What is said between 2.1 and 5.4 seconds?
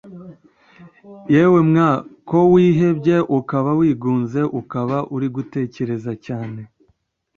ko wihebye ukaba wigunze ukaba uri